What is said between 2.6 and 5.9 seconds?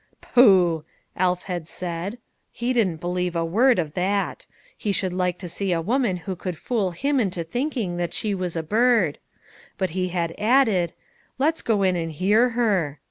didn't believe a word of that; he should like to see a